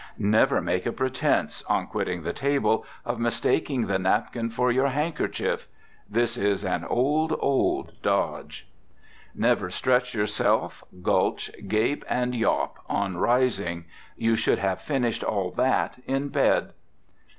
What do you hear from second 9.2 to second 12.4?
Never stretch yourself, gulch, gape and